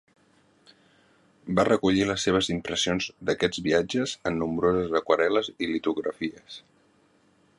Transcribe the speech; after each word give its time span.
Va 1.59 1.65
recollir 1.67 2.07
les 2.11 2.25
seves 2.27 2.49
impressions 2.55 3.09
d'aquests 3.29 3.61
viatges 3.69 4.15
en 4.31 4.41
nombroses 4.45 4.99
aquarel·les 5.03 5.51
i 5.67 5.71
litografies. 5.75 6.59